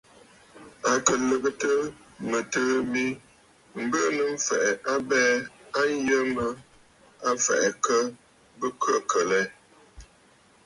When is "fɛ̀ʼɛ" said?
7.43-7.67